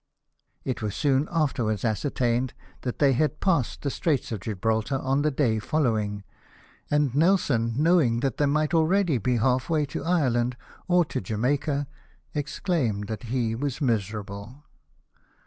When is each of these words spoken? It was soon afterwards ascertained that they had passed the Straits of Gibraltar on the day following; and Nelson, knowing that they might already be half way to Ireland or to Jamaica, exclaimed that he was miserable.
It 0.65 0.81
was 0.81 0.95
soon 0.95 1.27
afterwards 1.31 1.85
ascertained 1.85 2.55
that 2.81 2.97
they 2.97 3.13
had 3.13 3.39
passed 3.39 3.83
the 3.83 3.91
Straits 3.91 4.31
of 4.31 4.39
Gibraltar 4.39 4.97
on 4.97 5.21
the 5.21 5.29
day 5.29 5.59
following; 5.59 6.23
and 6.89 7.13
Nelson, 7.13 7.75
knowing 7.77 8.21
that 8.21 8.37
they 8.37 8.47
might 8.47 8.73
already 8.73 9.19
be 9.19 9.37
half 9.37 9.69
way 9.69 9.85
to 9.85 10.03
Ireland 10.03 10.57
or 10.87 11.05
to 11.05 11.21
Jamaica, 11.21 11.85
exclaimed 12.33 13.09
that 13.09 13.25
he 13.29 13.53
was 13.53 13.79
miserable. 13.79 14.63